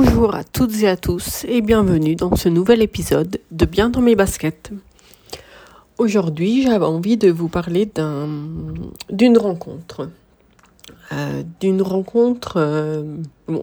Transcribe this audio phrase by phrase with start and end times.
[0.00, 4.00] Bonjour à toutes et à tous et bienvenue dans ce nouvel épisode de Bien dans
[4.00, 4.70] mes baskets.
[5.98, 8.28] Aujourd'hui, j'avais envie de vous parler d'un,
[9.10, 10.08] d'une rencontre.
[11.10, 12.58] Euh, d'une rencontre.
[12.58, 13.16] Euh,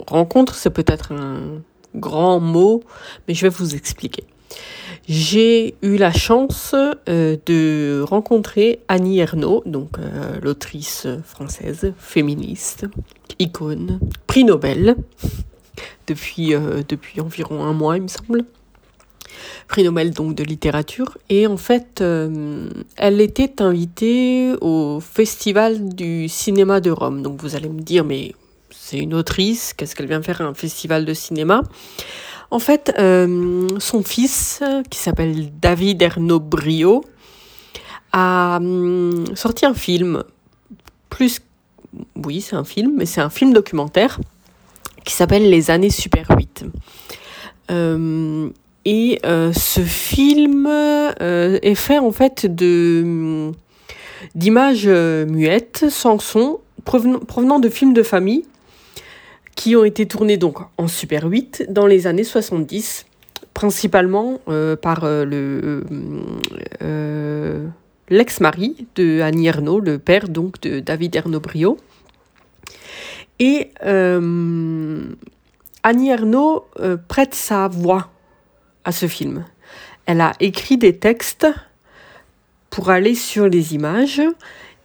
[0.07, 1.61] rencontre, c'est peut-être un
[1.95, 2.83] grand mot,
[3.29, 4.25] mais je vais vous expliquer.
[5.07, 6.75] J'ai eu la chance
[7.07, 9.91] euh, de rencontrer Annie Ernaux, donc
[10.41, 12.87] l'autrice française, féministe,
[13.39, 14.97] icône, prix Nobel,
[16.07, 18.45] depuis, euh, depuis environ un mois, il me semble.
[19.67, 21.17] Prix Nobel donc de littérature.
[21.29, 27.21] Et en fait, elle était invitée au Festival du cinéma de Rome.
[27.21, 28.33] Donc vous allez me dire, mais
[28.69, 31.63] c'est une autrice, qu'est-ce qu'elle vient faire à un festival de cinéma?
[32.51, 37.03] En fait, euh, son fils, qui s'appelle David Ernaud Brio,
[38.11, 40.23] a hum, sorti un film,
[41.09, 41.39] plus,
[42.23, 44.19] oui, c'est un film, mais c'est un film documentaire
[45.05, 46.65] qui s'appelle Les années Super 8.
[47.71, 48.49] Euh,
[48.83, 53.51] et euh, ce film est fait en fait de
[54.35, 58.45] d'images muettes, sans son, provenant de films de famille
[59.55, 63.05] qui ont été tournés donc en Super 8 dans les années 70,
[63.53, 65.83] principalement euh, par euh, le
[66.83, 67.65] euh,
[68.09, 71.41] l'ex-mari de Annie Ernaux, le père donc de David Ernaux
[73.39, 75.09] Et Annie
[76.09, 76.65] Ernaux
[77.07, 78.09] prête sa voix
[78.85, 79.43] à ce film.
[80.05, 81.47] Elle a écrit des textes
[82.69, 84.21] pour aller sur les images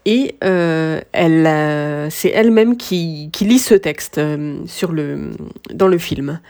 [0.06, 5.30] et euh, elle, euh, c'est elle-même qui, lit ce texte euh, sur le,
[5.72, 6.40] dans le film.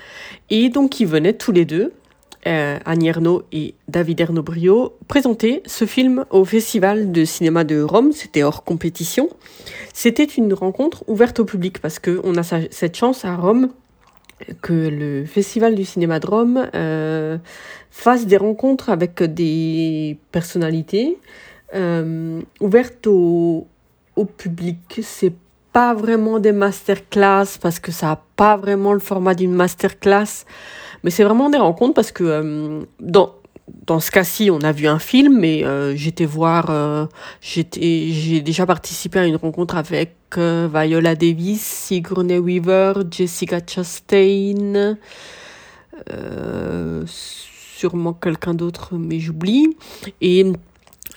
[0.50, 1.92] Et donc ils venaient tous les deux,
[2.44, 8.12] Annie Ernaux et David Ernaux Brio, présenter ce film au Festival de cinéma de Rome.
[8.12, 9.28] C'était hors compétition.
[9.92, 13.70] C'était une rencontre ouverte au public parce qu'on a cette chance à Rome
[14.62, 16.68] que le Festival du cinéma de Rome
[17.90, 21.18] fasse des rencontres avec des personnalités
[21.74, 23.66] euh, ouverte au,
[24.16, 25.00] au public.
[25.02, 25.32] C'est
[25.72, 30.44] pas vraiment des masterclass parce que ça a pas vraiment le format d'une masterclass,
[31.02, 33.34] mais c'est vraiment des rencontres parce que euh, dans
[33.86, 37.06] dans ce cas-ci, on a vu un film, mais euh, j'étais voir, euh,
[37.40, 44.96] j'ai déjà participé à une rencontre avec Viola Davis, Sigourney Weaver, Jessica Chastain,
[47.06, 49.76] sûrement quelqu'un d'autre, mais j'oublie.
[50.20, 50.52] Et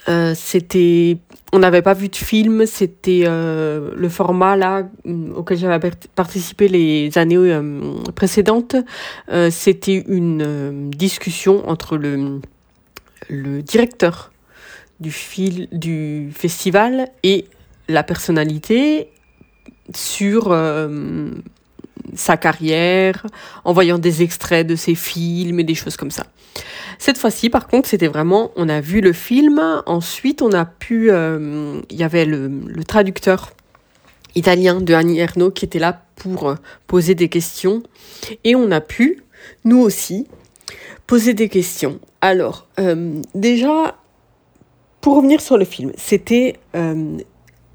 [0.09, 1.17] euh, c'était,
[1.53, 6.67] on n'avait pas vu de film, c'était euh, le format là mm, auquel j'avais participé
[6.67, 8.75] les années euh, précédentes.
[9.49, 14.31] c'était une discussion entre le directeur
[14.99, 17.45] du fil du festival et
[17.87, 19.09] la personnalité
[19.93, 20.55] sur
[22.15, 23.25] sa carrière,
[23.63, 26.25] en voyant des extraits de ses films et des choses comme ça.
[26.99, 31.11] Cette fois-ci, par contre, c'était vraiment, on a vu le film, ensuite on a pu,
[31.11, 33.51] euh, il y avait le, traducteur
[34.35, 36.55] italien de Annie Ernaux qui était là pour euh,
[36.87, 37.83] poser des questions,
[38.43, 39.23] et on a pu,
[39.65, 40.27] nous aussi,
[41.07, 41.99] poser des questions.
[42.21, 43.97] Alors, euh, déjà,
[45.01, 46.57] pour revenir sur le film, c'était,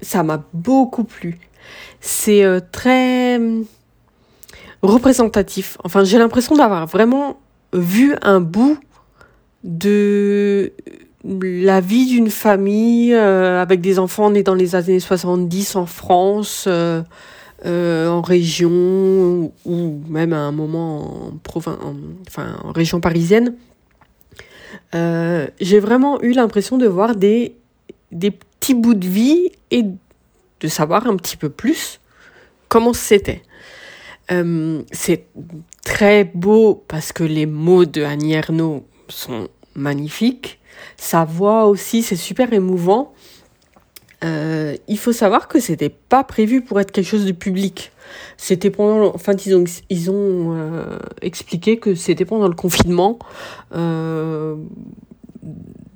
[0.01, 1.37] ça m'a beaucoup plu.
[2.01, 3.39] C'est très
[4.81, 5.77] représentatif.
[5.83, 7.39] Enfin, j'ai l'impression d'avoir vraiment
[7.73, 8.77] vu un bout
[9.63, 10.71] de
[11.23, 16.65] la vie d'une famille euh, avec des enfants nés dans les années 70 en France,
[16.67, 17.01] euh,
[17.65, 21.95] euh, en région ou même à un moment en,
[22.27, 23.55] enfin, en région parisienne.
[24.93, 27.55] J'ai vraiment eu l'impression de voir des,
[28.11, 31.99] des petits bouts de vie et de savoir un petit peu plus
[32.69, 33.43] comment c'était.
[34.31, 35.27] Euh, c'est
[35.83, 40.59] très beau parce que les mots de Annie Ernaux sont magnifiques.
[40.97, 43.13] Sa voix aussi, c'est super émouvant.
[44.23, 47.91] Euh, il faut savoir que c'était pas prévu pour être quelque chose de public.
[48.37, 53.17] C'était pendant, enfin ils ont ils ont euh, expliqué que c'était pendant le confinement.
[53.73, 54.55] Euh,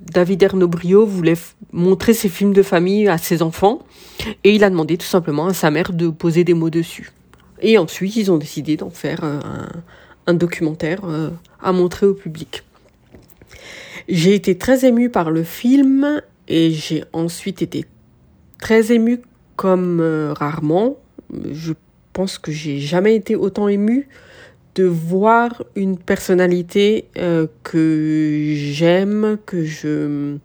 [0.00, 1.36] David Ernobrio voulait
[1.72, 3.80] montrer ses films de famille à ses enfants
[4.44, 7.10] et il a demandé tout simplement à sa mère de poser des mots dessus.
[7.60, 9.40] Et ensuite, ils ont décidé d'en faire euh,
[10.26, 11.30] un, documentaire euh,
[11.62, 12.64] à montrer au public.
[14.08, 17.86] J'ai été très émue par le film et j'ai ensuite été
[18.58, 19.20] très émue
[19.56, 20.98] comme euh, rarement.
[21.52, 21.72] Je
[22.12, 24.08] pense que j'ai jamais été autant émue
[24.74, 27.06] de voir une personnalité
[27.62, 30.36] que j'aime, que je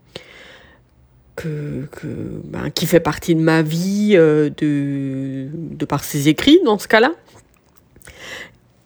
[1.45, 7.13] ben, qui fait partie de ma vie euh, de, par ses écrits dans ce cas-là.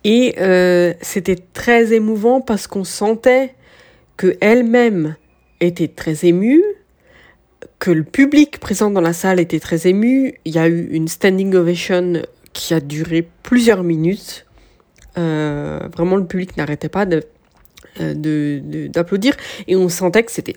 [0.03, 3.55] Et euh, c'était très émouvant parce qu'on sentait
[4.17, 5.15] que elle-même
[5.59, 6.63] était très émue,
[7.79, 10.35] que le public présent dans la salle était très ému.
[10.45, 12.21] Il y a eu une standing ovation
[12.51, 14.45] qui a duré plusieurs minutes.
[15.17, 17.23] Euh, vraiment, le public n'arrêtait pas de,
[18.88, 19.35] d'applaudir
[19.67, 20.56] et on sentait que c'était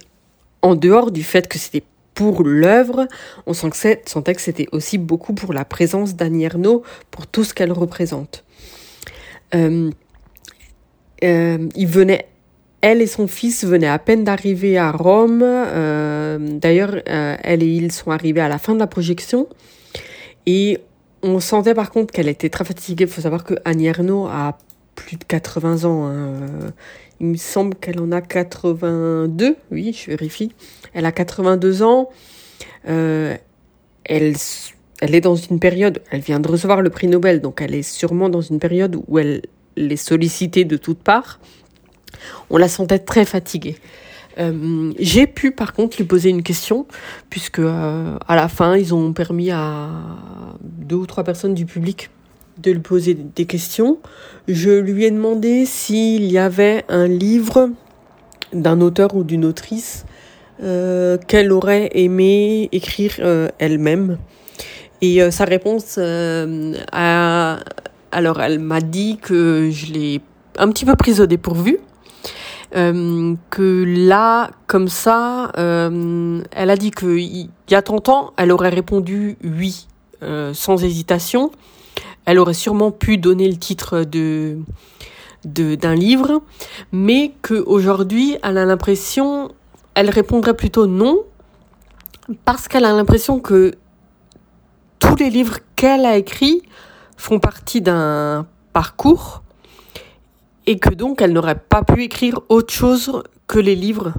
[0.66, 1.84] en dehors du fait que c'était
[2.14, 3.06] pour l'œuvre,
[3.46, 6.48] on sentait que c'était aussi beaucoup pour la présence d'Annie
[7.10, 8.42] pour tout ce qu'elle représente.
[9.54, 9.90] Euh,
[11.22, 12.26] euh, il venait,
[12.80, 15.42] elle et son fils venaient à peine d'arriver à Rome.
[15.44, 19.46] Euh, d'ailleurs, elle et il sont arrivés à la fin de la projection.
[20.46, 20.80] Et
[21.22, 23.04] on sentait par contre qu'elle était très fatiguée.
[23.04, 24.58] Il faut savoir que a
[24.96, 26.06] plus de 80 ans.
[26.06, 26.72] Hein.
[27.20, 29.56] Il me semble qu'elle en a 82.
[29.70, 30.52] Oui, je vérifie.
[30.93, 32.10] Elle a 82 ans.
[32.84, 33.38] elle,
[35.00, 37.82] elle est dans une période, elle vient de recevoir le prix Nobel, donc elle est
[37.82, 39.43] sûrement dans une période où elle
[39.76, 41.38] est sollicitée de toutes parts.
[42.50, 43.76] On la sentait très fatiguée.
[44.38, 46.87] Euh, j'ai pu par contre lui poser une question,
[47.31, 49.88] puisque euh, à la fin, ils ont permis à
[50.60, 52.10] deux ou trois personnes du public
[52.58, 53.99] de lui poser des questions.
[54.49, 57.70] Je lui ai demandé s'il y avait un livre
[58.53, 60.05] d'un auteur ou d'une autrice
[60.62, 63.20] euh, qu'elle aurait aimé écrire
[63.58, 64.19] elle-même.
[65.03, 67.58] Et euh, sa réponse euh, a...
[68.12, 70.20] Alors, elle m'a dit que je l'ai
[70.59, 71.79] un petit peu prise au dépourvu.
[72.75, 78.50] Euh, que là, comme ça, euh, elle a dit qu'il y a tant ans, elle
[78.50, 79.87] aurait répondu oui,
[80.23, 81.52] euh, sans hésitation.
[82.26, 84.58] Elle aurait sûrement pu donner le titre de
[85.44, 86.43] d'un livre,
[86.90, 89.52] mais qu'aujourd'hui, elle a l'impression,
[89.94, 91.20] elle répondrait plutôt non,
[92.44, 93.73] parce qu'elle a l'impression que
[94.99, 96.62] tous les livres qu'elle a écrits
[97.17, 99.43] font partie d'un parcours
[100.67, 104.14] et que donc elle n'aurait pas pu écrire autre chose que les livres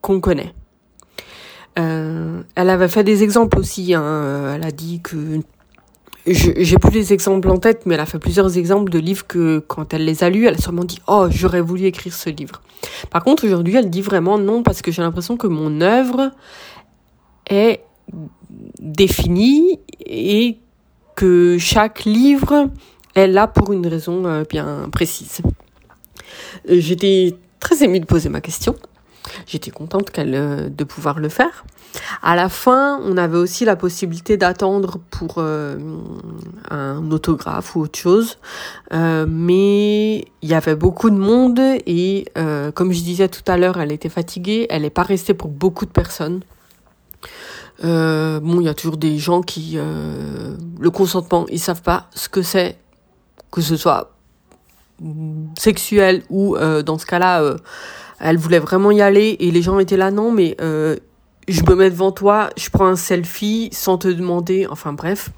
[0.00, 0.54] qu'on connaît.
[1.78, 3.94] Euh, elle avait fait des exemples aussi.
[3.94, 4.54] Hein.
[4.54, 5.40] Elle a dit que
[6.34, 9.58] j'ai plus les exemples en tête, mais elle a fait plusieurs exemples de livres que
[9.60, 12.62] quand elle les a lus, elle a sûrement dit oh j'aurais voulu écrire ce livre.
[13.10, 16.30] Par contre aujourd'hui, elle dit vraiment non parce que j'ai l'impression que mon œuvre
[17.48, 17.80] est
[18.80, 20.58] définie et
[21.14, 22.70] que chaque livre
[23.14, 25.40] est là pour une raison euh, bien précise.
[26.70, 28.74] Euh, j'étais très émue de poser ma question.
[29.46, 31.64] J'étais contente qu'elle euh, de pouvoir le faire.
[32.22, 38.36] À la fin, on avait aussi la possibilité d'attendre pour un autographe ou autre chose,
[38.92, 42.26] mais il y avait beaucoup de monde et
[42.74, 44.66] comme je disais tout à l'heure, elle était fatiguée.
[44.68, 46.42] Elle n'est pas restée pour beaucoup de personnes.
[47.84, 52.08] Euh, bon, il y a toujours des gens qui euh, le consentement, ils savent pas
[52.14, 52.76] ce que c'est,
[53.52, 54.12] que ce soit
[55.56, 57.56] sexuel ou euh, dans ce cas-là, euh,
[58.20, 60.96] elle voulait vraiment y aller et les gens étaient là non, mais euh,
[61.48, 65.30] je me mets devant toi, je prends un selfie sans te demander, enfin bref.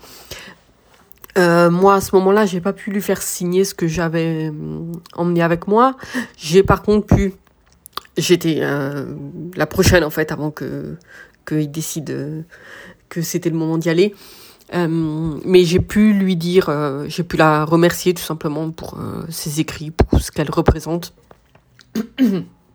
[1.37, 4.53] moi, à ce moment-là, j'ai pas pu lui faire signer ce que j'avais
[5.15, 5.97] emmené avec moi.
[6.37, 7.35] J'ai par contre pu,
[8.17, 8.61] j'étais
[9.55, 10.97] la prochaine en fait avant que
[11.47, 12.43] qu'il décide euh,
[13.09, 14.15] que c'était le moment d'y aller.
[14.73, 14.87] Euh,
[15.45, 18.99] mais j'ai pu lui dire, euh, j'ai pu la remercier tout simplement pour
[19.29, 21.13] ses écrits, pour ce qu'elle représente.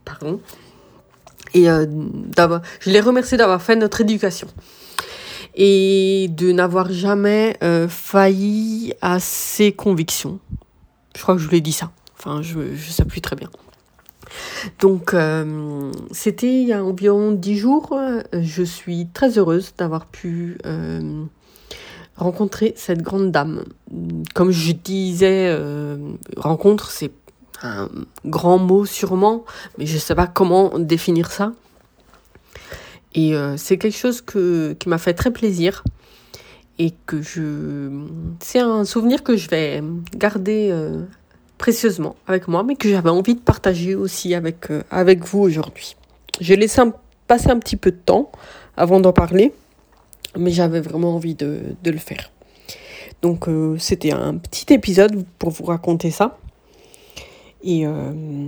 [0.05, 0.39] Pardon.
[1.53, 4.47] Et je l'ai remercié d'avoir fait notre éducation
[5.55, 7.57] et de n'avoir jamais
[7.89, 10.39] failli à ses convictions.
[11.15, 11.91] Je crois que je lui ai dit ça.
[12.17, 13.49] Enfin, je ne sais plus très bien.
[14.79, 17.97] Donc, euh, c'était il y a environ dix jours.
[18.33, 21.23] Je suis très heureuse d'avoir pu euh,
[22.17, 23.63] rencontrer cette grande dame.
[24.33, 25.97] Comme je disais, euh,
[26.37, 27.11] rencontre, c'est
[27.63, 27.89] un
[28.25, 29.45] grand mot sûrement,
[29.77, 31.53] mais je ne sais pas comment définir ça.
[33.13, 35.85] Et c'est quelque chose que, qui m'a fait très plaisir
[36.79, 37.89] et que je...
[38.41, 39.81] C'est un souvenir que je vais
[40.17, 40.69] garder
[41.57, 45.95] précieusement avec moi, mais que j'avais envie de partager aussi avec, euh, avec vous aujourd'hui.
[46.39, 46.81] J'ai laissé
[47.27, 48.31] passer un petit peu de temps
[48.77, 49.53] avant d'en parler,
[50.37, 52.31] mais j'avais vraiment envie de, de, le faire.
[53.21, 56.37] Donc euh, c'était un petit épisode pour vous raconter ça.
[57.65, 58.47] Et, euh,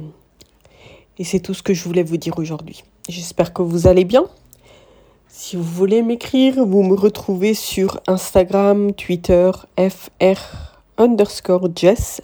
[1.18, 2.84] et c'est tout ce que je voulais vous dire aujourd'hui.
[3.10, 4.26] J'espère que vous allez bien.
[5.28, 10.40] Si vous voulez m'écrire, vous me retrouvez sur Instagram, Twitter, fr
[10.98, 12.22] underscore Jess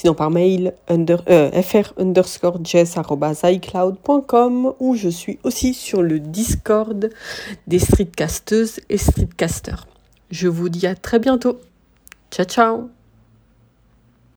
[0.00, 7.10] sinon par mail under, euh, fr underscore jess.icloud.com où je suis aussi sur le Discord
[7.66, 9.86] des streetcasteuses et streetcasters.
[10.30, 11.60] Je vous dis à très bientôt.
[12.30, 12.99] Ciao ciao